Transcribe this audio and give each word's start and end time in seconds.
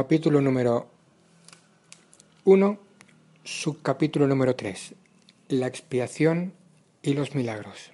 Capítulo 0.00 0.40
número 0.40 0.86
1, 2.44 2.78
subcapítulo 3.42 4.28
número 4.28 4.54
3. 4.54 4.94
La 5.48 5.66
expiación 5.66 6.52
y 7.02 7.14
los 7.14 7.34
milagros. 7.34 7.90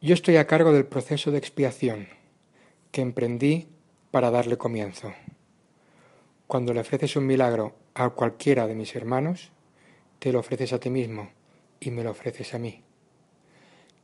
Yo 0.00 0.14
estoy 0.14 0.36
a 0.36 0.46
cargo 0.46 0.72
del 0.72 0.86
proceso 0.86 1.32
de 1.32 1.38
expiación 1.38 2.06
que 2.92 3.00
emprendí 3.00 3.66
para 4.12 4.30
darle 4.30 4.56
comienzo. 4.56 5.14
Cuando 6.46 6.72
le 6.72 6.78
ofreces 6.78 7.16
un 7.16 7.26
milagro 7.26 7.74
a 7.94 8.10
cualquiera 8.10 8.68
de 8.68 8.76
mis 8.76 8.94
hermanos, 8.94 9.50
te 10.20 10.30
lo 10.30 10.38
ofreces 10.38 10.72
a 10.72 10.78
ti 10.78 10.90
mismo 10.90 11.32
y 11.80 11.90
me 11.90 12.04
lo 12.04 12.12
ofreces 12.12 12.54
a 12.54 12.60
mí. 12.60 12.84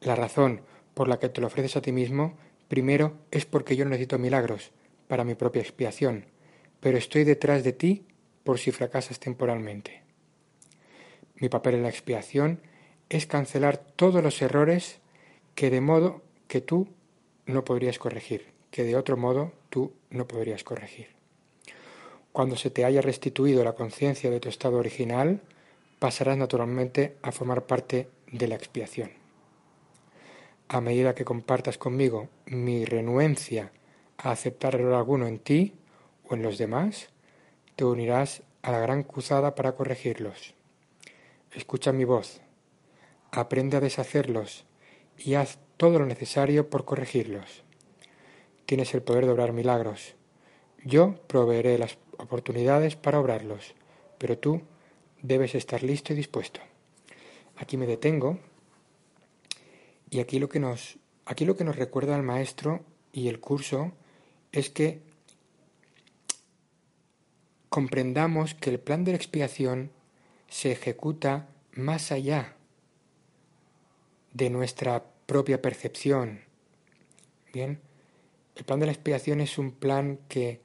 La 0.01 0.17
razón 0.17 0.63
por 0.95 1.07
la 1.07 1.21
que 1.21 1.29
te 1.29 1.41
lo 1.41 1.47
ofreces 1.47 1.77
a 1.77 1.83
ti 1.83 1.93
mismo, 1.93 2.37
primero, 2.67 3.13
es 3.31 3.47
porque 3.47 3.77
yo 3.77 3.85
necesito 3.85 4.19
milagros 4.19 4.73
para 5.09 5.25
mi 5.25 5.35
propia 5.35 5.63
expiación, 5.63 6.27
pero 6.81 6.99
estoy 6.99 7.25
detrás 7.25 7.65
de 7.65 7.73
ti 7.73 8.07
por 8.45 8.59
si 8.59 8.71
fracasas 8.71 9.19
temporalmente. 9.19 10.03
Mi 11.37 11.49
papel 11.49 11.77
en 11.77 11.83
la 11.83 11.89
expiación 11.89 12.61
es 13.09 13.27
cancelar 13.27 13.79
todos 13.79 14.23
los 14.23 14.41
errores 14.43 15.01
que 15.55 15.71
de 15.71 15.81
modo 15.81 16.23
que 16.47 16.61
tú 16.61 16.89
no 17.47 17.65
podrías 17.65 17.99
corregir, 17.99 18.53
que 18.71 18.85
de 18.85 18.97
otro 18.97 19.17
modo 19.17 19.53
tú 19.71 19.93
no 20.11 20.29
podrías 20.29 20.63
corregir. 20.65 21.09
Cuando 22.33 22.57
se 22.57 22.71
te 22.71 22.85
haya 22.85 23.01
restituido 23.01 23.65
la 23.65 23.75
conciencia 23.75 24.31
de 24.31 24.41
tu 24.41 24.49
estado 24.49 24.79
original, 24.79 25.41
pasarás 25.99 26.37
naturalmente 26.37 27.17
a 27.23 27.33
formar 27.33 27.67
parte 27.67 28.09
de 28.31 28.47
la 28.47 28.55
expiación. 28.55 29.11
A 30.69 30.81
medida 30.81 31.15
que 31.15 31.25
compartas 31.25 31.79
conmigo 31.79 32.29
mi 32.47 32.85
renuencia 32.85 33.73
a 34.19 34.33
aceptar 34.33 34.75
error 34.75 34.95
alguno 34.95 35.27
en 35.27 35.39
ti 35.39 35.75
o 36.29 36.35
en 36.35 36.43
los 36.43 36.59
demás, 36.59 37.09
te 37.77 37.85
unirás 37.85 38.43
a 38.63 38.73
la 38.73 38.81
gran 38.81 39.05
cruzada 39.05 39.55
para 39.55 39.75
corregirlos. 39.75 40.55
Escucha 41.53 41.93
mi 41.93 42.05
voz, 42.05 42.41
aprende 43.31 43.77
a 43.77 43.81
deshacerlos 43.81 44.67
y 45.17 45.35
haz 45.35 45.59
todo 45.77 45.99
lo 45.99 46.07
necesario 46.07 46.69
por 46.69 46.85
corregirlos. 46.85 47.63
Tienes 48.67 48.93
el 48.95 49.03
poder 49.03 49.25
de 49.25 49.33
obrar 49.33 49.53
milagros. 49.53 50.15
Yo 50.85 51.15
proveeré 51.27 51.79
las 51.79 51.99
oportunidades 52.19 52.97
para 52.97 53.21
obrarlos, 53.21 53.75
pero 54.19 54.37
tú 54.37 54.63
debes 55.23 55.55
estar 55.55 55.83
listo 55.83 56.13
y 56.13 56.17
dispuesto. 56.17 56.61
Aquí 57.57 57.77
me 57.77 57.87
detengo 57.87 58.39
y 60.11 60.21
aquí 60.21 60.39
lo 60.39 60.49
que 60.49 60.61
nos, 60.61 60.99
aquí 61.25 61.45
lo 61.45 61.57
que 61.57 61.65
nos 61.65 61.77
recuerda 61.77 62.17
el 62.17 62.23
maestro 62.23 62.81
y 63.13 63.29
el 63.29 63.41
curso 63.41 63.93
es 64.53 64.71
que 64.71 65.03
comprendamos 67.69 68.55
que 68.55 68.71
el 68.71 68.81
plan 68.81 69.05
de 69.05 69.13
la 69.13 69.17
expiación 69.17 69.91
se 70.49 70.73
ejecuta 70.73 71.49
más 71.73 72.11
allá 72.11 72.57
de 74.33 74.51
nuestra 74.51 75.05
propia 75.27 75.61
percepción. 75.61 76.41
Bien, 77.53 77.81
el 78.57 78.65
plan 78.65 78.81
de 78.81 78.87
la 78.87 78.93
expiación 78.93 79.41
es 79.41 79.59
un 79.59 79.73
plan 79.73 80.19
que 80.29 80.61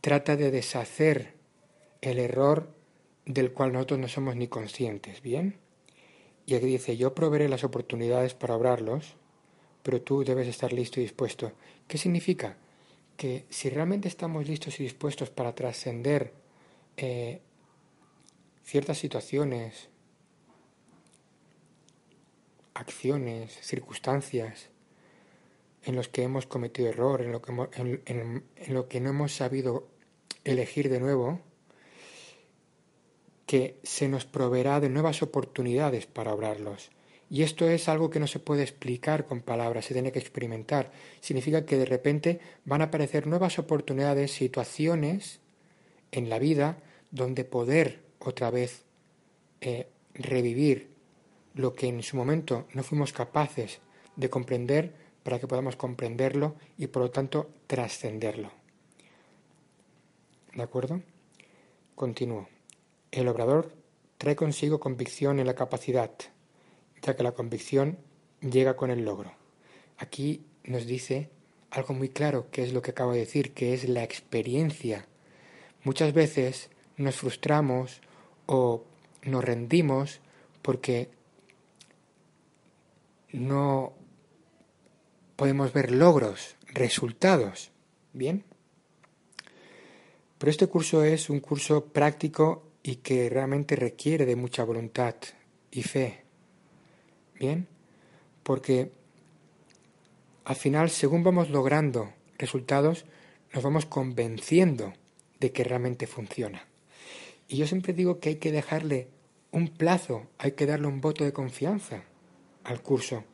trata 0.00 0.36
de 0.36 0.50
deshacer 0.50 1.34
el 2.00 2.18
error 2.18 2.74
del 3.24 3.52
cual 3.52 3.72
nosotros 3.72 4.00
no 4.00 4.08
somos 4.08 4.36
ni 4.36 4.48
conscientes, 4.48 5.22
¿bien? 5.22 5.58
Y 6.44 6.56
aquí 6.56 6.66
dice, 6.66 6.96
yo 6.96 7.14
proveeré 7.14 7.48
las 7.48 7.64
oportunidades 7.64 8.34
para 8.34 8.56
obrarlos, 8.56 9.14
pero 9.82 10.00
tú 10.00 10.24
debes 10.24 10.48
estar 10.48 10.72
listo 10.72 11.00
y 11.00 11.04
dispuesto. 11.04 11.52
¿Qué 11.88 11.98
significa? 11.98 12.56
Que 13.16 13.46
si 13.50 13.68
realmente 13.68 14.08
estamos 14.08 14.48
listos 14.48 14.78
y 14.80 14.84
dispuestos 14.84 15.30
para 15.30 15.54
trascender 15.54 16.32
eh, 16.96 17.40
ciertas 18.64 18.98
situaciones, 18.98 19.88
acciones, 22.74 23.58
circunstancias 23.60 24.68
en 25.84 25.96
los 25.96 26.08
que 26.08 26.22
hemos 26.22 26.46
cometido 26.46 26.88
error, 26.88 27.22
en 27.22 27.32
lo 27.32 27.42
que, 27.42 27.52
en 27.74 28.44
lo 28.68 28.88
que 28.88 29.00
no 29.00 29.10
hemos 29.10 29.34
sabido 29.34 29.88
elegir 30.44 30.88
de 30.88 31.00
nuevo, 31.00 31.40
que 33.46 33.78
se 33.82 34.08
nos 34.08 34.24
proveerá 34.24 34.80
de 34.80 34.88
nuevas 34.88 35.22
oportunidades 35.22 36.06
para 36.06 36.32
obrarlos 36.32 36.90
y 37.32 37.44
esto 37.44 37.66
es 37.66 37.88
algo 37.88 38.10
que 38.10 38.20
no 38.20 38.26
se 38.26 38.40
puede 38.40 38.62
explicar 38.62 39.24
con 39.24 39.40
palabras, 39.40 39.86
se 39.86 39.94
tiene 39.94 40.12
que 40.12 40.18
experimentar. 40.18 40.92
Significa 41.22 41.64
que 41.64 41.78
de 41.78 41.86
repente 41.86 42.40
van 42.66 42.82
a 42.82 42.84
aparecer 42.84 43.26
nuevas 43.26 43.58
oportunidades, 43.58 44.32
situaciones 44.32 45.40
en 46.10 46.28
la 46.28 46.38
vida 46.38 46.76
donde 47.10 47.46
poder 47.46 48.02
otra 48.18 48.50
vez 48.50 48.84
eh, 49.62 49.88
revivir 50.12 50.90
lo 51.54 51.72
que 51.72 51.88
en 51.88 52.02
su 52.02 52.18
momento 52.18 52.68
no 52.74 52.82
fuimos 52.82 53.14
capaces 53.14 53.80
de 54.14 54.28
comprender 54.28 54.92
para 55.22 55.40
que 55.40 55.46
podamos 55.46 55.76
comprenderlo 55.76 56.56
y 56.76 56.88
por 56.88 57.00
lo 57.00 57.10
tanto 57.10 57.48
trascenderlo. 57.66 58.52
¿De 60.54 60.62
acuerdo? 60.62 61.00
Continúo. 61.94 62.46
El 63.10 63.26
obrador 63.26 63.72
trae 64.18 64.36
consigo 64.36 64.78
convicción 64.78 65.38
en 65.38 65.46
la 65.46 65.54
capacidad, 65.54 66.12
ya 67.02 67.16
que 67.16 67.22
la 67.22 67.32
convicción 67.32 67.98
llega 68.40 68.76
con 68.76 68.90
el 68.90 69.04
logro. 69.04 69.32
Aquí 69.98 70.44
nos 70.64 70.86
dice 70.86 71.30
algo 71.70 71.94
muy 71.94 72.08
claro, 72.08 72.50
que 72.50 72.62
es 72.62 72.72
lo 72.72 72.82
que 72.82 72.92
acabo 72.92 73.12
de 73.12 73.20
decir, 73.20 73.52
que 73.52 73.74
es 73.74 73.88
la 73.88 74.02
experiencia. 74.02 75.06
Muchas 75.84 76.12
veces 76.12 76.70
nos 76.96 77.16
frustramos 77.16 78.00
o 78.46 78.84
nos 79.22 79.44
rendimos 79.44 80.20
porque 80.60 81.10
no 83.32 83.94
podemos 85.36 85.72
ver 85.72 85.90
logros, 85.90 86.56
resultados. 86.66 87.70
¿Bien? 88.12 88.44
Pero 90.38 90.50
este 90.50 90.66
curso 90.66 91.04
es 91.04 91.30
un 91.30 91.40
curso 91.40 91.86
práctico 91.86 92.72
y 92.82 92.96
que 92.96 93.30
realmente 93.30 93.76
requiere 93.76 94.26
de 94.26 94.36
mucha 94.36 94.64
voluntad 94.64 95.14
y 95.70 95.82
fe. 95.82 96.21
Bien, 97.42 97.66
porque 98.44 98.92
al 100.44 100.54
final, 100.54 100.90
según 100.90 101.24
vamos 101.24 101.50
logrando 101.50 102.12
resultados, 102.38 103.04
nos 103.52 103.64
vamos 103.64 103.84
convenciendo 103.84 104.92
de 105.40 105.50
que 105.50 105.64
realmente 105.64 106.06
funciona. 106.06 106.68
Y 107.48 107.56
yo 107.56 107.66
siempre 107.66 107.94
digo 107.94 108.20
que 108.20 108.28
hay 108.28 108.36
que 108.36 108.52
dejarle 108.52 109.08
un 109.50 109.66
plazo, 109.66 110.28
hay 110.38 110.52
que 110.52 110.66
darle 110.66 110.86
un 110.86 111.00
voto 111.00 111.24
de 111.24 111.32
confianza 111.32 112.04
al 112.62 112.80
curso. 112.80 113.24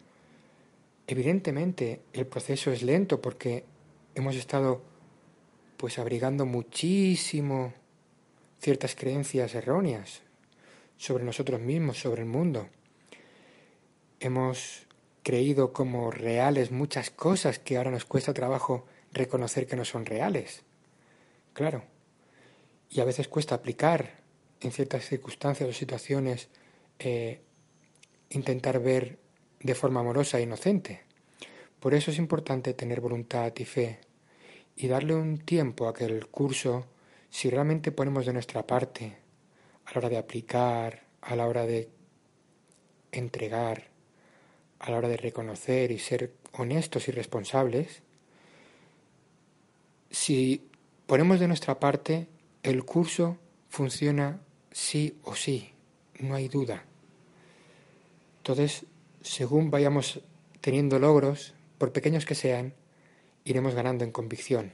Evidentemente 1.07 2.01
el 2.15 2.27
proceso 2.27 2.73
es 2.73 2.83
lento 2.83 3.21
porque 3.21 3.66
hemos 4.15 4.37
estado 4.37 4.81
pues 5.77 5.99
abrigando 5.99 6.47
muchísimo 6.47 7.75
ciertas 8.59 8.95
creencias 8.95 9.54
erróneas 9.54 10.22
sobre 10.97 11.25
nosotros 11.25 11.61
mismos, 11.61 11.99
sobre 11.99 12.22
el 12.22 12.28
mundo 12.28 12.71
hemos 14.20 14.86
creído 15.22 15.72
como 15.72 16.10
reales 16.10 16.70
muchas 16.70 17.10
cosas 17.10 17.59
que 17.59 17.76
ahora 17.76 17.91
nos 17.91 18.04
cuesta 18.04 18.32
trabajo 18.32 18.86
reconocer 19.12 19.66
que 19.66 19.76
no 19.76 19.84
son 19.84 20.06
reales. 20.06 20.62
Claro. 21.53 21.84
Y 22.91 23.00
a 23.00 23.04
veces 23.04 23.28
cuesta 23.28 23.54
aplicar 23.54 24.20
en 24.60 24.72
ciertas 24.72 25.04
circunstancias 25.04 25.68
o 25.68 25.72
situaciones 25.72 26.48
eh, 26.98 27.42
intentar 28.30 28.80
ver 28.80 29.18
de 29.60 29.74
forma 29.74 30.00
amorosa 30.00 30.38
e 30.38 30.42
inocente. 30.42 31.03
Por 31.80 31.94
eso 31.94 32.10
es 32.10 32.18
importante 32.18 32.74
tener 32.74 33.00
voluntad 33.00 33.53
y 33.56 33.65
fe 33.65 34.00
y 34.76 34.88
darle 34.88 35.15
un 35.15 35.38
tiempo 35.38 35.88
a 35.88 35.94
que 35.94 36.04
el 36.04 36.26
curso, 36.28 36.86
si 37.30 37.50
realmente 37.50 37.92
ponemos 37.92 38.26
de 38.26 38.32
nuestra 38.32 38.66
parte, 38.66 39.18
a 39.84 39.92
la 39.92 39.98
hora 39.98 40.09
de 40.09 40.18
aplicar, 40.18 41.04
a 41.20 41.36
la 41.36 41.47
hora 41.47 41.66
de 41.66 41.88
entregar, 43.12 43.88
a 44.78 44.91
la 44.91 44.98
hora 44.98 45.09
de 45.09 45.16
reconocer 45.16 45.91
y 45.91 45.98
ser 45.98 46.33
honestos 46.53 47.09
y 47.09 47.13
responsables, 47.13 48.03
si 50.10 50.69
ponemos 51.07 51.41
de 51.41 51.48
nuestra 51.48 51.78
parte, 51.78 52.28
el 52.63 52.84
curso 52.84 53.39
funciona 53.69 54.41
sí 54.71 55.19
o 55.25 55.34
sí, 55.34 55.72
no 56.21 56.34
hay 56.34 56.48
duda. 56.48 56.84
Entonces, 58.39 58.86
según 59.21 59.71
vayamos 59.71 60.21
teniendo 60.60 60.98
logros, 60.98 61.54
por 61.77 61.92
pequeños 61.92 62.25
que 62.25 62.34
sean, 62.34 62.75
iremos 63.45 63.75
ganando 63.75 64.04
en 64.04 64.13
convicción. 64.13 64.72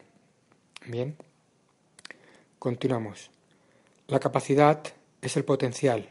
Bien, 0.87 1.17
continuamos. 2.59 3.31
La 4.07 4.21
capacidad 4.21 4.83
es 5.23 5.37
el 5.37 5.45
potencial, 5.45 6.11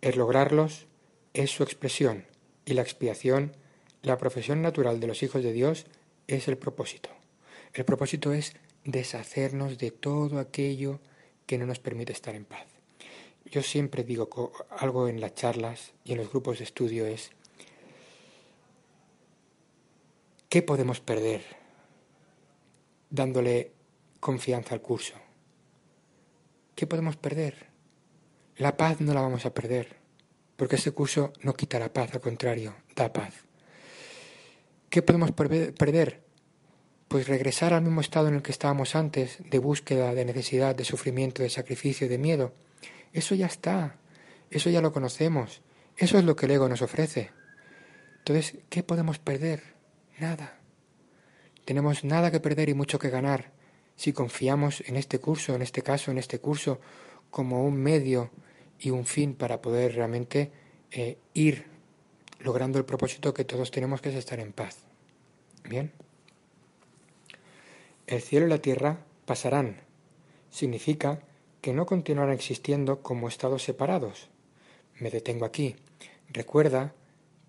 el 0.00 0.16
lograrlos 0.18 0.86
es 1.34 1.50
su 1.50 1.62
expresión 1.62 2.24
y 2.64 2.74
la 2.74 2.82
expiación, 2.82 3.56
la 4.02 4.18
profesión 4.18 4.62
natural 4.62 5.00
de 5.00 5.06
los 5.06 5.22
hijos 5.22 5.42
de 5.42 5.52
Dios, 5.52 5.86
es 6.26 6.48
el 6.48 6.58
propósito. 6.58 7.10
El 7.74 7.84
propósito 7.84 8.32
es 8.32 8.54
deshacernos 8.84 9.78
de 9.78 9.90
todo 9.90 10.38
aquello 10.38 11.00
que 11.46 11.58
no 11.58 11.66
nos 11.66 11.78
permite 11.78 12.12
estar 12.12 12.34
en 12.34 12.44
paz. 12.44 12.66
Yo 13.44 13.62
siempre 13.62 14.04
digo 14.04 14.52
algo 14.70 15.08
en 15.08 15.20
las 15.20 15.34
charlas 15.34 15.92
y 16.04 16.12
en 16.12 16.18
los 16.18 16.30
grupos 16.30 16.58
de 16.58 16.64
estudio 16.64 17.06
es, 17.06 17.30
¿qué 20.48 20.62
podemos 20.62 21.00
perder 21.00 21.42
dándole 23.10 23.72
confianza 24.20 24.74
al 24.74 24.82
curso? 24.82 25.14
¿Qué 26.76 26.86
podemos 26.86 27.16
perder? 27.16 27.66
La 28.56 28.76
paz 28.76 29.00
no 29.00 29.14
la 29.14 29.20
vamos 29.20 29.46
a 29.46 29.54
perder, 29.54 29.96
porque 30.60 30.76
ese 30.76 30.92
curso 30.92 31.32
no 31.40 31.54
quita 31.54 31.78
la 31.78 31.90
paz, 31.90 32.12
al 32.12 32.20
contrario, 32.20 32.74
da 32.94 33.10
paz. 33.10 33.32
¿Qué 34.90 35.00
podemos 35.00 35.32
perder? 35.32 36.22
Pues 37.08 37.28
regresar 37.28 37.72
al 37.72 37.80
mismo 37.80 38.02
estado 38.02 38.28
en 38.28 38.34
el 38.34 38.42
que 38.42 38.52
estábamos 38.52 38.94
antes, 38.94 39.38
de 39.42 39.58
búsqueda, 39.58 40.12
de 40.12 40.26
necesidad, 40.26 40.74
de 40.74 40.84
sufrimiento, 40.84 41.42
de 41.42 41.48
sacrificio, 41.48 42.10
de 42.10 42.18
miedo. 42.18 42.52
Eso 43.14 43.34
ya 43.34 43.46
está, 43.46 43.96
eso 44.50 44.68
ya 44.68 44.82
lo 44.82 44.92
conocemos, 44.92 45.62
eso 45.96 46.18
es 46.18 46.24
lo 46.24 46.36
que 46.36 46.44
el 46.44 46.52
ego 46.52 46.68
nos 46.68 46.82
ofrece. 46.82 47.30
Entonces, 48.18 48.58
¿qué 48.68 48.82
podemos 48.82 49.18
perder? 49.18 49.62
Nada. 50.18 50.60
Tenemos 51.64 52.04
nada 52.04 52.30
que 52.30 52.40
perder 52.40 52.68
y 52.68 52.74
mucho 52.74 52.98
que 52.98 53.08
ganar 53.08 53.50
si 53.96 54.12
confiamos 54.12 54.82
en 54.86 54.96
este 54.96 55.20
curso, 55.20 55.54
en 55.54 55.62
este 55.62 55.80
caso, 55.80 56.10
en 56.10 56.18
este 56.18 56.38
curso, 56.38 56.82
como 57.30 57.64
un 57.64 57.78
medio 57.78 58.30
y 58.80 58.90
un 58.90 59.04
fin 59.06 59.34
para 59.34 59.60
poder 59.60 59.94
realmente 59.94 60.50
eh, 60.90 61.18
ir 61.34 61.66
logrando 62.40 62.78
el 62.78 62.84
propósito 62.84 63.34
que 63.34 63.44
todos 63.44 63.70
tenemos, 63.70 64.00
que 64.00 64.08
es 64.08 64.14
estar 64.14 64.40
en 64.40 64.52
paz. 64.52 64.78
Bien. 65.68 65.92
El 68.06 68.22
cielo 68.22 68.46
y 68.46 68.48
la 68.48 68.58
tierra 68.58 69.04
pasarán. 69.26 69.82
Significa 70.50 71.20
que 71.60 71.74
no 71.74 71.86
continuarán 71.86 72.34
existiendo 72.34 73.02
como 73.02 73.28
estados 73.28 73.62
separados. 73.62 74.30
Me 74.98 75.10
detengo 75.10 75.44
aquí. 75.44 75.76
Recuerda 76.28 76.94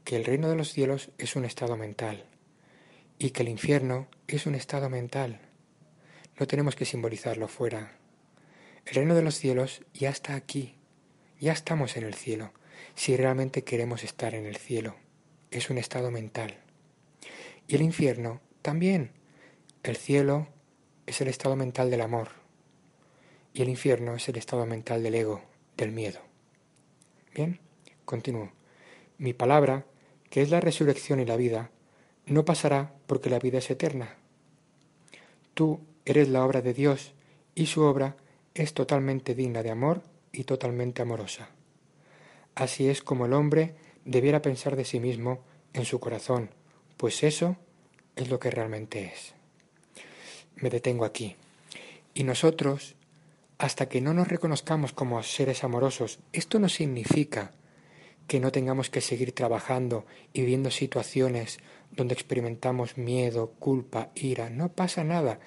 que 0.04 0.18
el 0.18 0.26
reino 0.26 0.50
de 0.50 0.56
los 0.56 0.72
cielos 0.72 1.10
es 1.18 1.36
un 1.36 1.46
estado 1.46 1.78
mental 1.78 2.26
y 3.18 3.32
que 3.32 3.44
el 3.44 3.50
infierno 3.50 4.08
es 4.28 4.46
un 4.46 4.56
estado 4.56 4.90
mental. 4.90 5.40
No 6.40 6.48
tenemos 6.48 6.76
que 6.76 6.86
simbolizarlo 6.86 7.48
fuera. 7.48 7.98
El 8.86 8.96
reino 8.96 9.16
de 9.16 9.22
los 9.22 9.36
cielos 9.36 9.82
ya 9.94 10.10
está 10.10 10.36
aquí, 10.36 10.76
ya 11.42 11.52
estamos 11.52 11.98
en 11.98 12.04
el 12.04 12.14
cielo, 12.14 12.54
si 12.94 13.18
realmente 13.18 13.64
queremos 13.64 14.04
estar 14.04 14.36
en 14.36 14.46
el 14.46 14.58
cielo. 14.58 14.96
Es 15.50 15.72
un 15.72 15.80
estado 15.80 16.12
mental. 16.12 16.58
Y 17.68 17.76
el 17.76 17.82
infierno 17.82 18.40
también, 18.62 19.12
el 19.84 19.98
cielo 19.98 20.48
es 21.08 21.20
el 21.20 21.28
estado 21.28 21.56
mental 21.56 21.90
del 21.90 22.02
amor 22.02 22.30
y 23.54 23.64
el 23.64 23.70
infierno 23.70 24.16
es 24.16 24.30
el 24.30 24.38
estado 24.38 24.68
mental 24.68 25.02
del 25.02 25.16
ego, 25.16 25.42
del 25.78 25.92
miedo. 25.92 26.20
Bien, 27.34 27.60
continúo. 28.06 28.52
Mi 29.18 29.34
palabra, 29.34 29.86
que 30.30 30.44
es 30.44 30.52
la 30.52 30.62
resurrección 30.62 31.20
y 31.20 31.26
la 31.26 31.38
vida, 31.38 31.72
no 32.28 32.46
pasará 32.46 32.94
porque 33.08 33.32
la 33.32 33.40
vida 33.40 33.58
es 33.58 33.70
eterna. 33.72 34.16
Tú 35.56 35.82
eres 36.06 36.30
la 36.30 36.46
obra 36.46 36.62
de 36.62 36.74
Dios 36.74 37.14
y 37.56 37.66
su 37.66 37.82
obra 37.82 38.16
es 38.54 38.74
totalmente 38.74 39.34
digna 39.34 39.64
de 39.64 39.72
amor 39.72 40.04
y 40.32 40.44
totalmente 40.44 41.02
amorosa. 41.02 41.50
Así 42.56 42.90
es 42.90 43.02
como 43.02 43.26
el 43.26 43.34
hombre 43.34 43.76
debiera 44.06 44.42
pensar 44.42 44.76
de 44.76 44.86
sí 44.86 45.00
mismo 45.00 45.44
en 45.74 45.86
su 45.86 46.00
corazón, 46.00 46.52
pues 46.98 47.24
eso 47.24 47.58
es 48.16 48.30
lo 48.30 48.40
que 48.40 48.52
realmente 48.52 49.06
es 49.06 49.36
me 50.62 50.70
detengo 50.70 51.06
aquí. 51.06 51.36
Y 52.14 52.24
nosotros, 52.24 52.96
hasta 53.58 53.90
que 53.90 54.02
no 54.02 54.14
nos 54.14 54.28
reconozcamos 54.28 54.94
como 54.94 55.22
seres 55.24 55.64
amorosos, 55.64 56.20
esto 56.32 56.60
no 56.60 56.70
significa 56.70 57.52
que 58.28 58.40
no 58.40 58.52
tengamos 58.52 58.90
que 58.90 59.02
seguir 59.02 59.34
trabajando 59.34 60.06
y 60.32 60.42
viviendo 60.42 60.72
situaciones 60.72 61.60
donde 61.92 62.14
experimentamos 62.14 62.98
miedo, 62.98 63.52
culpa, 63.60 64.12
ira. 64.16 64.50
No 64.50 64.72
pasa 64.72 65.04
nada. 65.04 65.40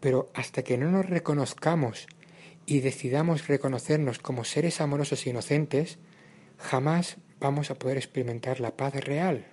Pero 0.00 0.30
hasta 0.34 0.64
que 0.64 0.76
no 0.76 0.90
nos 0.90 1.06
reconozcamos 1.08 2.06
y 2.66 2.80
decidamos 2.80 3.48
reconocernos 3.48 4.18
como 4.18 4.44
seres 4.44 4.80
amorosos 4.80 5.26
e 5.26 5.30
inocentes, 5.30 5.98
jamás 6.58 7.16
vamos 7.40 7.70
a 7.70 7.74
poder 7.78 7.96
experimentar 7.96 8.60
la 8.60 8.76
paz 8.76 8.94
real, 8.94 9.46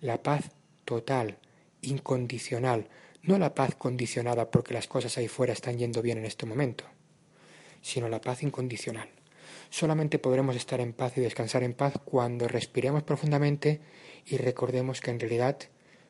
la 0.00 0.22
paz 0.22 0.50
total, 0.84 1.38
incondicional, 1.80 2.88
no 3.22 3.38
la 3.38 3.54
paz 3.54 3.74
condicionada 3.74 4.50
porque 4.50 4.74
las 4.74 4.88
cosas 4.88 5.16
ahí 5.16 5.28
fuera 5.28 5.52
están 5.52 5.78
yendo 5.78 6.02
bien 6.02 6.18
en 6.18 6.26
este 6.26 6.46
momento, 6.46 6.84
sino 7.80 8.08
la 8.08 8.20
paz 8.20 8.42
incondicional. 8.42 9.08
Solamente 9.70 10.18
podremos 10.18 10.56
estar 10.56 10.80
en 10.80 10.92
paz 10.92 11.16
y 11.16 11.20
descansar 11.20 11.62
en 11.62 11.74
paz 11.74 11.94
cuando 12.04 12.48
respiremos 12.48 13.02
profundamente 13.02 13.80
y 14.26 14.36
recordemos 14.36 15.00
que 15.00 15.10
en 15.10 15.20
realidad 15.20 15.58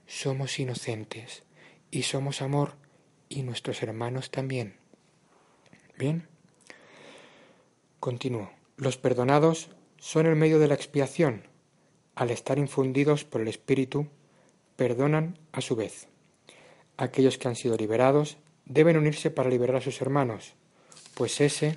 somos 0.07 0.59
inocentes 0.59 1.45
y 1.91 2.03
somos 2.03 2.43
amor 2.43 2.77
y 3.29 3.43
nuestros 3.43 3.83
hermanos 3.83 4.31
también. 4.31 4.84
Bien. 5.99 6.27
Continúo. 8.01 8.51
Los 8.77 8.97
perdonados 8.97 9.69
son 9.99 10.27
el 10.27 10.37
medio 10.37 10.59
de 10.59 10.69
la 10.69 10.75
expiación. 10.75 11.45
Al 12.15 12.31
estar 12.31 12.59
infundidos 12.59 13.25
por 13.25 13.41
el 13.41 13.49
Espíritu, 13.49 14.09
perdonan 14.77 15.39
a 15.53 15.61
su 15.61 15.77
vez. 15.77 16.09
Aquellos 16.97 17.39
que 17.39 17.49
han 17.49 17.57
sido 17.57 17.77
liberados 17.77 18.37
deben 18.67 18.97
unirse 18.97 19.31
para 19.31 19.51
liberar 19.51 19.77
a 19.77 19.81
sus 19.81 20.01
hermanos, 20.01 20.55
pues 21.15 21.41
ese 21.41 21.77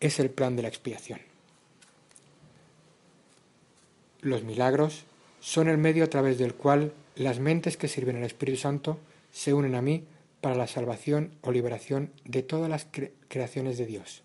es 0.00 0.18
el 0.20 0.30
plan 0.30 0.56
de 0.56 0.62
la 0.62 0.68
expiación. 0.68 1.20
Los 4.20 4.42
milagros 4.42 5.04
son 5.40 5.68
el 5.68 5.78
medio 5.78 6.04
a 6.04 6.08
través 6.08 6.38
del 6.38 6.54
cual 6.54 6.92
las 7.16 7.38
mentes 7.38 7.76
que 7.76 7.88
sirven 7.88 8.16
al 8.16 8.24
Espíritu 8.24 8.58
Santo 8.58 8.98
se 9.32 9.54
unen 9.54 9.74
a 9.74 9.82
mí 9.82 10.04
para 10.40 10.54
la 10.54 10.66
salvación 10.66 11.34
o 11.42 11.52
liberación 11.52 12.12
de 12.24 12.42
todas 12.42 12.70
las 12.70 12.86
creaciones 13.28 13.78
de 13.78 13.86
Dios. 13.86 14.22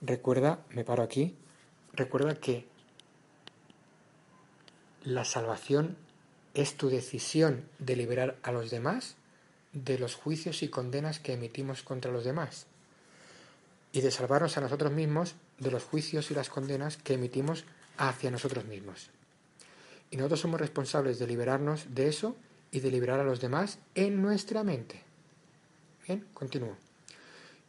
Recuerda, 0.00 0.64
me 0.70 0.84
paro 0.84 1.02
aquí, 1.02 1.36
recuerda 1.92 2.34
que 2.34 2.66
la 5.02 5.24
salvación 5.24 5.96
es 6.54 6.76
tu 6.76 6.88
decisión 6.88 7.68
de 7.78 7.96
liberar 7.96 8.36
a 8.42 8.52
los 8.52 8.70
demás 8.70 9.16
de 9.72 9.98
los 9.98 10.14
juicios 10.14 10.62
y 10.62 10.68
condenas 10.68 11.18
que 11.18 11.32
emitimos 11.32 11.82
contra 11.82 12.12
los 12.12 12.24
demás 12.24 12.66
y 13.92 14.00
de 14.00 14.10
salvarnos 14.10 14.56
a 14.56 14.60
nosotros 14.60 14.92
mismos 14.92 15.34
de 15.58 15.70
los 15.70 15.84
juicios 15.84 16.30
y 16.30 16.34
las 16.34 16.48
condenas 16.48 16.96
que 16.96 17.14
emitimos 17.14 17.64
hacia 17.96 18.30
nosotros 18.30 18.64
mismos. 18.64 19.10
Y 20.10 20.16
nosotros 20.16 20.40
somos 20.40 20.60
responsables 20.60 21.18
de 21.18 21.26
liberarnos 21.26 21.94
de 21.94 22.08
eso 22.08 22.36
y 22.74 22.80
de 22.80 22.90
liberar 22.90 23.20
a 23.20 23.24
los 23.24 23.40
demás 23.40 23.78
en 23.94 24.20
nuestra 24.20 24.64
mente. 24.64 25.00
Bien, 26.08 26.26
continúo. 26.34 26.76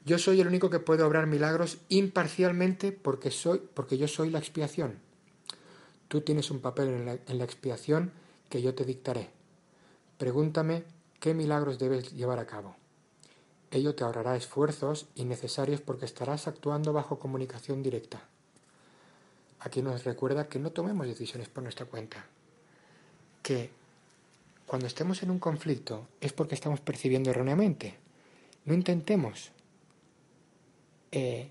Yo 0.04 0.18
soy 0.18 0.42
el 0.42 0.48
único 0.48 0.72
que 0.72 0.80
puede 0.80 1.04
obrar 1.04 1.28
milagros 1.28 1.78
imparcialmente 1.90 2.92
porque, 2.92 3.30
soy, 3.30 3.62
porque 3.76 4.00
yo 4.00 4.08
soy 4.08 4.32
la 4.32 4.40
expiación. 4.40 4.98
Tú 6.08 6.22
tienes 6.22 6.50
un 6.50 6.60
papel 6.60 6.90
en 6.90 7.06
la, 7.06 7.20
en 7.28 7.38
la 7.38 7.44
expiación 7.44 8.14
que 8.50 8.64
yo 8.64 8.74
te 8.74 8.84
dictaré. 8.84 9.30
Pregúntame 10.18 10.84
qué 11.20 11.36
milagros 11.36 11.78
debes 11.78 12.14
llevar 12.14 12.40
a 12.40 12.48
cabo. 12.48 12.76
Ello 13.70 13.94
te 13.94 14.04
ahorrará 14.04 14.36
esfuerzos 14.36 15.06
innecesarios 15.14 15.82
porque 15.82 16.06
estarás 16.06 16.48
actuando 16.48 16.94
bajo 16.94 17.20
comunicación 17.20 17.84
directa. 17.84 18.24
Aquí 19.60 19.84
nos 19.84 20.04
recuerda 20.04 20.48
que 20.48 20.58
no 20.58 20.72
tomemos 20.72 21.06
decisiones 21.06 21.48
por 21.48 21.62
nuestra 21.62 21.86
cuenta, 21.86 22.26
que 23.44 23.70
cuando 24.66 24.88
estemos 24.88 25.22
en 25.24 25.32
un 25.32 25.40
conflicto 25.40 26.08
es 26.20 26.34
porque 26.34 26.56
estamos 26.56 26.80
percibiendo 26.82 27.30
erróneamente. 27.30 27.96
No 28.66 28.74
intentemos 28.74 29.52
eh, 31.12 31.50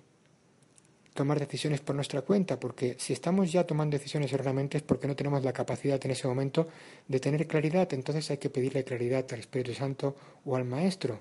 tomar 1.14 1.38
decisiones 1.38 1.80
por 1.80 1.94
nuestra 1.94 2.22
cuenta, 2.22 2.58
porque 2.58 2.96
si 2.98 3.12
estamos 3.12 3.52
ya 3.52 3.64
tomando 3.64 3.96
decisiones 3.96 4.32
erróneamente 4.32 4.78
es 4.78 4.82
porque 4.82 5.06
no 5.06 5.14
tenemos 5.14 5.44
la 5.44 5.52
capacidad 5.52 6.04
en 6.04 6.10
ese 6.10 6.26
momento 6.26 6.68
de 7.06 7.20
tener 7.20 7.46
claridad, 7.46 7.92
entonces 7.94 8.30
hay 8.30 8.38
que 8.38 8.50
pedirle 8.50 8.84
claridad 8.84 9.24
al 9.30 9.38
Espíritu 9.38 9.74
Santo 9.74 10.16
o 10.44 10.56
al 10.56 10.64
Maestro 10.64 11.20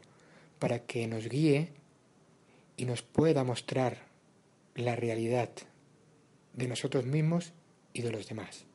para 0.58 0.80
que 0.80 1.08
nos 1.08 1.30
guíe 1.30 1.70
y 2.76 2.86
nos 2.86 3.04
pueda 3.04 3.44
mostrar 3.44 4.08
la 4.76 4.96
realidad 4.96 5.50
de 6.54 6.68
nosotros 6.68 7.06
mismos 7.06 7.54
y 7.94 8.02
de 8.02 8.12
los 8.12 8.28
demás. 8.28 8.66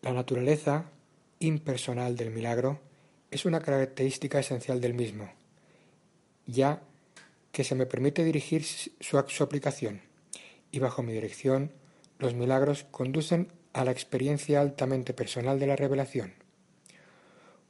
La 0.00 0.12
naturaleza 0.12 0.92
impersonal 1.40 2.14
del 2.14 2.30
milagro 2.30 2.80
es 3.32 3.44
una 3.44 3.58
característica 3.58 4.38
esencial 4.38 4.80
del 4.80 4.94
mismo, 4.94 5.28
ya 6.46 6.82
que 7.50 7.64
se 7.64 7.74
me 7.74 7.84
permite 7.84 8.22
dirigir 8.22 8.64
su, 8.64 9.18
aplicación 9.18 10.02
y 10.70 10.78
bajo 10.78 11.02
mi 11.02 11.12
dirección 11.12 11.72
los 12.20 12.34
milagros 12.34 12.84
conducen 12.92 13.52
a 13.72 13.84
la 13.84 13.90
experiencia 13.90 14.60
altamente 14.60 15.14
personal 15.14 15.58
de 15.58 15.66
la 15.66 15.74
revelación. 15.74 16.34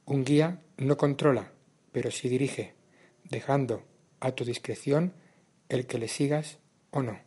Un 0.05 0.23
guía 0.23 0.61
no 0.77 0.97
controla, 0.97 1.51
pero 1.91 2.11
sí 2.11 2.29
dirige, 2.29 2.75
dejando 3.23 3.83
a 4.19 4.33
tu 4.33 4.45
discreción 4.45 5.13
el 5.67 5.87
que 5.87 5.97
le 5.97 6.07
sigas 6.07 6.59
o 6.91 7.01
no. 7.01 7.19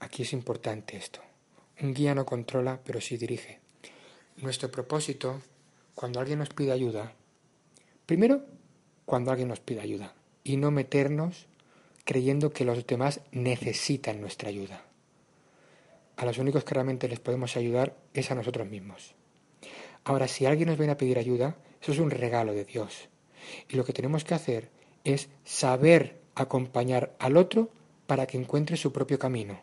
Aquí 0.00 0.22
es 0.22 0.32
importante 0.32 0.96
esto. 0.96 1.20
Un 1.80 1.94
guía 1.94 2.16
no 2.16 2.26
controla, 2.26 2.80
pero 2.84 3.00
sí 3.00 3.16
dirige. 3.16 3.59
Nuestro 4.42 4.70
propósito, 4.70 5.42
cuando 5.94 6.18
alguien 6.18 6.38
nos 6.38 6.48
pide 6.48 6.72
ayuda, 6.72 7.12
primero, 8.06 8.40
cuando 9.04 9.30
alguien 9.30 9.48
nos 9.48 9.60
pide 9.60 9.80
ayuda, 9.80 10.14
y 10.42 10.56
no 10.56 10.70
meternos 10.70 11.46
creyendo 12.04 12.50
que 12.50 12.64
los 12.64 12.86
demás 12.86 13.20
necesitan 13.32 14.22
nuestra 14.22 14.48
ayuda. 14.48 14.82
A 16.16 16.24
los 16.24 16.38
únicos 16.38 16.64
que 16.64 16.72
realmente 16.72 17.06
les 17.06 17.20
podemos 17.20 17.54
ayudar 17.58 17.98
es 18.14 18.30
a 18.30 18.34
nosotros 18.34 18.66
mismos. 18.66 19.14
Ahora, 20.04 20.26
si 20.26 20.46
alguien 20.46 20.70
nos 20.70 20.78
viene 20.78 20.94
a 20.94 20.96
pedir 20.96 21.18
ayuda, 21.18 21.58
eso 21.82 21.92
es 21.92 21.98
un 21.98 22.10
regalo 22.10 22.54
de 22.54 22.64
Dios. 22.64 23.10
Y 23.68 23.76
lo 23.76 23.84
que 23.84 23.92
tenemos 23.92 24.24
que 24.24 24.34
hacer 24.34 24.70
es 25.04 25.28
saber 25.44 26.18
acompañar 26.34 27.14
al 27.18 27.36
otro 27.36 27.68
para 28.06 28.26
que 28.26 28.38
encuentre 28.38 28.78
su 28.78 28.90
propio 28.90 29.18
camino. 29.18 29.60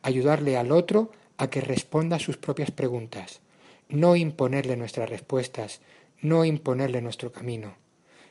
Ayudarle 0.00 0.56
al 0.56 0.72
otro 0.72 1.12
a 1.36 1.50
que 1.50 1.60
responda 1.60 2.16
a 2.16 2.20
sus 2.20 2.38
propias 2.38 2.70
preguntas. 2.70 3.42
No 3.88 4.16
imponerle 4.16 4.76
nuestras 4.76 5.08
respuestas, 5.08 5.80
no 6.20 6.44
imponerle 6.44 7.00
nuestro 7.00 7.32
camino, 7.32 7.76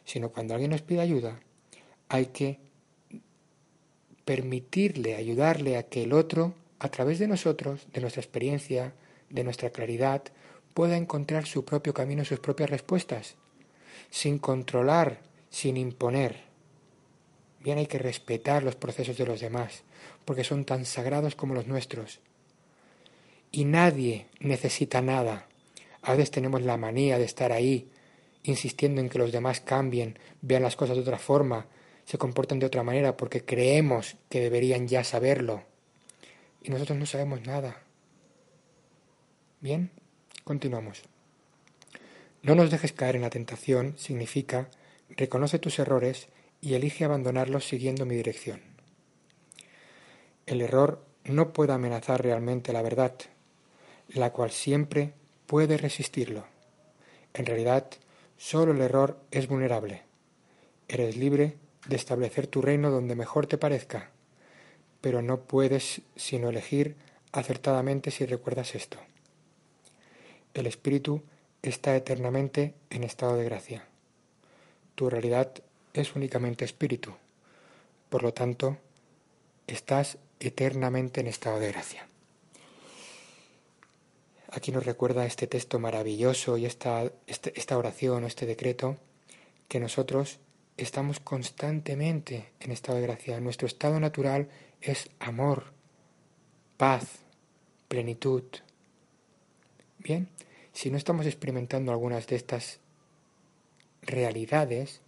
sino 0.06 0.30
cuando 0.30 0.54
alguien 0.54 0.72
nos 0.72 0.82
pide 0.82 1.02
ayuda, 1.02 1.40
hay 2.10 2.28
que 2.28 2.60
permitirle, 4.26 5.16
ayudarle 5.16 5.78
a 5.78 5.84
que 5.84 6.04
el 6.04 6.14
otro, 6.14 6.54
a 6.80 6.90
través 6.90 7.18
de 7.18 7.28
nosotros, 7.28 7.88
de 7.94 8.02
nuestra 8.02 8.22
experiencia, 8.22 8.94
de 9.30 9.44
nuestra 9.44 9.70
claridad, 9.70 10.24
pueda 10.74 10.98
encontrar 10.98 11.46
su 11.46 11.66
propio 11.66 11.94
camino, 11.94 12.24
sus 12.24 12.40
propias 12.40 12.70
respuestas, 12.70 13.36
sin 14.10 14.38
controlar, 14.38 15.22
sin 15.50 15.78
imponer. 15.78 16.42
Bien 17.62 17.78
hay 17.78 17.88
que 17.88 17.98
respetar 18.00 18.64
los 18.64 18.76
procesos 18.76 19.18
de 19.18 19.26
los 19.26 19.40
demás, 19.40 19.84
porque 20.26 20.44
son 20.44 20.66
tan 20.66 20.86
sagrados 20.86 21.36
como 21.36 21.54
los 21.54 21.68
nuestros. 21.68 22.20
Y 23.52 23.66
nadie 23.66 24.28
necesita 24.40 25.02
nada. 25.02 25.48
A 26.02 26.12
veces 26.12 26.32
tenemos 26.32 26.62
la 26.62 26.78
manía 26.78 27.18
de 27.18 27.26
estar 27.26 27.52
ahí, 27.52 27.90
insistiendo 28.44 29.02
en 29.02 29.10
que 29.10 29.20
los 29.20 29.32
demás 29.32 29.62
cambien, 29.62 30.20
vean 30.42 30.64
las 30.64 30.76
cosas 30.76 30.96
de 30.96 31.02
otra 31.02 31.18
forma, 31.18 31.68
se 32.06 32.18
comportan 32.18 32.60
de 32.60 32.66
otra 32.66 32.84
manera 32.84 33.18
porque 33.18 33.44
creemos 33.44 34.16
que 34.30 34.40
deberían 34.40 34.88
ya 34.88 35.04
saberlo. 35.04 35.64
Y 36.62 36.70
nosotros 36.70 36.98
no 36.98 37.06
sabemos 37.06 37.42
nada. 37.46 37.82
Bien, 39.60 39.92
continuamos. 40.44 41.04
No 42.44 42.56
nos 42.56 42.72
dejes 42.72 42.94
caer 42.94 43.18
en 43.18 43.24
la 43.24 43.30
tentación 43.30 43.98
significa 43.98 44.70
reconoce 45.10 45.60
tus 45.60 45.80
errores 45.80 46.28
y 46.62 46.74
elige 46.74 47.06
abandonarlos 47.06 47.68
siguiendo 47.68 48.06
mi 48.06 48.16
dirección. 48.16 48.62
El 50.46 50.62
error 50.62 51.04
no 51.26 51.54
puede 51.54 51.74
amenazar 51.74 52.22
realmente 52.24 52.72
la 52.74 52.82
verdad, 52.82 53.16
la 54.10 54.32
cual 54.32 54.52
siempre 54.52 55.14
puede 55.46 55.78
resistirlo. 55.78 56.46
En 57.34 57.46
realidad, 57.46 57.88
solo 58.38 58.72
el 58.72 58.82
error 58.82 59.20
es 59.32 59.48
vulnerable. 59.48 60.04
Eres 60.88 61.18
libre 61.18 61.58
de 61.88 61.96
establecer 61.96 62.48
tu 62.48 62.62
reino 62.62 62.92
donde 62.92 63.16
mejor 63.16 63.48
te 63.48 63.58
parezca, 63.58 64.12
pero 65.02 65.22
no 65.22 65.42
puedes 65.42 66.02
sino 66.16 66.50
elegir 66.50 66.96
acertadamente 67.32 68.12
si 68.12 68.26
recuerdas 68.26 68.76
esto. 68.76 68.98
El 70.54 70.66
Espíritu 70.66 71.24
está 71.62 71.96
eternamente 71.96 72.74
en 72.90 73.04
estado 73.04 73.36
de 73.36 73.46
gracia. 73.46 73.86
Tu 74.96 75.10
realidad 75.10 75.52
es 75.94 76.16
únicamente 76.16 76.66
Espíritu, 76.66 77.14
por 78.10 78.24
lo 78.24 78.34
tanto, 78.34 78.78
estás 79.68 80.18
eternamente 80.40 81.20
en 81.20 81.28
estado 81.28 81.60
de 81.60 81.68
gracia. 81.68 82.08
Aquí 84.58 84.72
nos 84.72 84.88
recuerda 84.88 85.28
este 85.28 85.46
texto 85.46 85.78
maravilloso 85.78 86.58
y 86.58 86.66
esta, 86.66 87.12
este, 87.28 87.54
esta 87.56 87.78
oración 87.78 88.24
o 88.24 88.28
este 88.28 88.48
decreto 88.48 88.98
que 89.68 89.80
nosotros 89.80 90.40
estamos 90.78 91.20
constantemente 91.20 92.54
en 92.60 92.72
estado 92.72 92.98
de 92.98 93.04
gracia. 93.04 93.40
Nuestro 93.40 93.68
estado 93.68 94.00
natural 94.00 94.50
es 94.82 95.12
amor, 95.20 95.66
paz, 96.76 97.20
plenitud. 97.88 98.46
Bien, 100.00 100.28
si 100.74 100.90
no 100.90 100.98
estamos 100.98 101.28
experimentando 101.28 101.92
algunas 101.92 102.26
de 102.26 102.38
estas 102.38 102.80
realidades, 104.02 105.02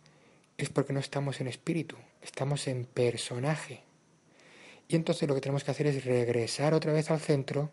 es 0.60 0.70
porque 0.70 0.94
no 0.94 1.00
estamos 1.00 1.42
en 1.42 1.48
espíritu, 1.48 1.96
estamos 2.22 2.68
en 2.68 2.86
personaje. 2.86 3.82
Y 4.88 4.96
entonces 4.96 5.28
lo 5.28 5.34
que 5.34 5.42
tenemos 5.42 5.64
que 5.64 5.72
hacer 5.72 5.88
es 5.88 6.06
regresar 6.06 6.76
otra 6.76 6.94
vez 6.94 7.10
al 7.10 7.20
centro, 7.20 7.72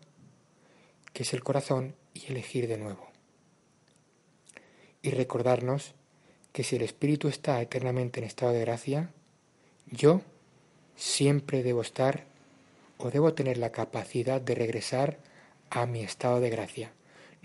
que 1.13 1.23
es 1.23 1.33
el 1.33 1.43
corazón, 1.43 1.95
y 2.13 2.31
elegir 2.31 2.67
de 2.67 2.77
nuevo. 2.77 3.07
Y 5.01 5.11
recordarnos 5.11 5.93
que 6.51 6.63
si 6.63 6.75
el 6.75 6.81
Espíritu 6.81 7.27
está 7.27 7.61
eternamente 7.61 8.19
en 8.19 8.25
estado 8.25 8.51
de 8.53 8.61
gracia, 8.61 9.11
yo 9.85 10.21
siempre 10.95 11.63
debo 11.63 11.81
estar 11.81 12.25
o 12.97 13.11
debo 13.11 13.33
tener 13.33 13.57
la 13.57 13.71
capacidad 13.71 14.41
de 14.41 14.55
regresar 14.55 15.19
a 15.69 15.85
mi 15.85 16.01
estado 16.01 16.39
de 16.39 16.49
gracia. 16.49 16.91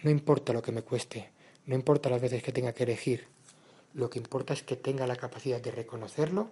No 0.02 0.10
importa 0.10 0.52
lo 0.52 0.62
que 0.62 0.72
me 0.72 0.82
cueste, 0.82 1.30
no 1.66 1.74
importa 1.74 2.08
las 2.08 2.22
veces 2.22 2.42
que 2.42 2.52
tenga 2.52 2.72
que 2.72 2.84
elegir, 2.84 3.28
lo 3.94 4.08
que 4.08 4.18
importa 4.18 4.54
es 4.54 4.62
que 4.62 4.76
tenga 4.76 5.06
la 5.06 5.16
capacidad 5.16 5.60
de 5.60 5.70
reconocerlo 5.70 6.50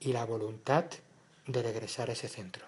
y 0.00 0.12
la 0.12 0.24
voluntad 0.24 0.86
de 1.46 1.62
regresar 1.62 2.08
a 2.08 2.14
ese 2.14 2.28
centro. 2.28 2.64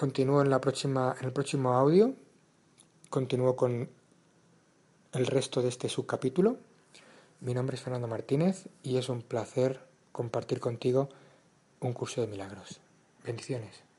Continúo 0.00 0.40
en, 0.40 0.48
la 0.48 0.62
próxima, 0.62 1.14
en 1.20 1.26
el 1.26 1.32
próximo 1.34 1.74
audio, 1.74 2.14
continúo 3.10 3.54
con 3.54 3.90
el 5.12 5.26
resto 5.26 5.60
de 5.60 5.68
este 5.68 5.90
subcapítulo. 5.90 6.56
Mi 7.42 7.52
nombre 7.52 7.76
es 7.76 7.82
Fernando 7.82 8.08
Martínez 8.08 8.66
y 8.82 8.96
es 8.96 9.10
un 9.10 9.20
placer 9.20 9.78
compartir 10.10 10.58
contigo 10.58 11.10
un 11.80 11.92
curso 11.92 12.22
de 12.22 12.28
milagros. 12.28 12.80
Bendiciones. 13.26 13.89